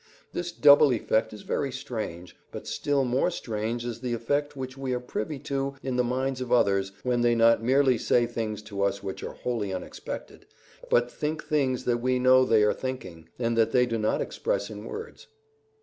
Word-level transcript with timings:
This 0.33 0.51
double 0.51 0.91
effect 0.91 1.31
is 1.31 1.43
very 1.43 1.71
strange, 1.71 2.35
but 2.51 2.65
still 2.65 3.05
more 3.05 3.29
strange 3.29 3.85
is 3.85 3.99
the 4.01 4.15
effect 4.15 4.57
which 4.57 4.75
we 4.75 4.95
are 4.95 4.99
privy 4.99 5.37
to 5.41 5.75
in 5.83 5.95
the 5.95 6.03
minds 6.03 6.41
of 6.41 6.51
others 6.51 6.91
when 7.03 7.21
they 7.21 7.35
not 7.35 7.61
merely 7.61 7.99
say 7.99 8.25
things 8.25 8.63
to 8.63 8.81
us 8.81 9.03
which 9.03 9.21
are 9.21 9.35
wholly 9.35 9.71
unexpected, 9.71 10.47
but 10.89 11.11
think 11.11 11.43
things 11.43 11.83
that 11.83 11.97
we 12.01 12.17
know 12.17 12.45
they 12.45 12.63
are 12.63 12.73
thinking, 12.73 13.29
and 13.37 13.55
that 13.59 13.73
they 13.73 13.85
do 13.85 13.99
not 13.99 14.21
express 14.21 14.71
in 14.71 14.85
words. 14.85 15.27